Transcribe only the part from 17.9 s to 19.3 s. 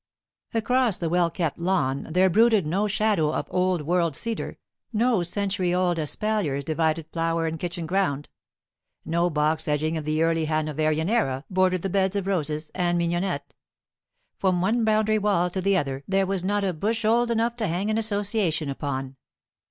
an association upon.